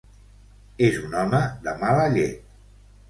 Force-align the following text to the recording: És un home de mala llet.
És 0.87 0.97
un 1.07 1.13
home 1.25 1.43
de 1.67 1.77
mala 1.85 2.11
llet. 2.17 2.43